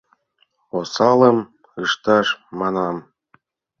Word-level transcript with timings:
Осалым 0.77 1.37
ышташ, 1.83 2.27
манам. 2.59 2.97